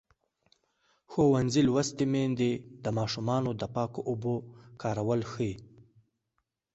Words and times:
ښوونځې 1.11 1.61
لوستې 1.67 2.05
میندې 2.13 2.51
د 2.83 2.85
ماشومانو 2.97 3.49
د 3.61 3.63
پاکو 3.75 4.01
اوبو 4.09 4.35
کارول 4.81 5.21
ښيي. 5.31 5.53